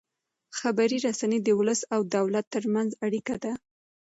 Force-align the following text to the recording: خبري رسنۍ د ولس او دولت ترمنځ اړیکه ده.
خبري 0.59 0.97
رسنۍ 1.07 1.39
د 1.43 1.49
ولس 1.59 1.81
او 1.93 1.99
دولت 2.15 2.45
ترمنځ 2.55 2.89
اړیکه 3.05 3.35
ده. 3.43 3.53